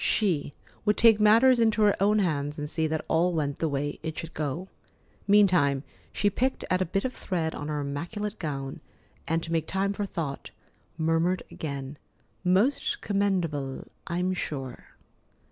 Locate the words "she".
0.03-0.55, 6.11-6.27